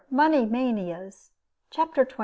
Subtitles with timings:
[0.09, 1.29] MONEY MANIAS.
[1.69, 2.19] CHAPTER XXIV.